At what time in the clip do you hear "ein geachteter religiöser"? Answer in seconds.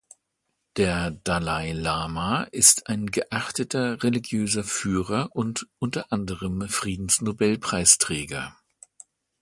2.89-4.63